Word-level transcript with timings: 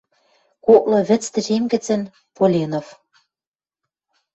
«Коклы 0.65 0.99
вӹц 1.07 1.23
тӹжем 1.33 1.63
гӹцӹн— 1.71 2.01
Поленов 2.35 2.87